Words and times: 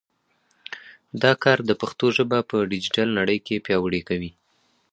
دا 1.21 1.31
کار 1.43 1.57
د 1.69 1.71
پښتو 1.81 2.05
ژبه 2.17 2.39
په 2.49 2.57
ډیجیټل 2.71 3.07
نړۍ 3.19 3.39
کې 3.45 3.63
پیاوړې 3.65 4.01
کوي. 4.09 4.31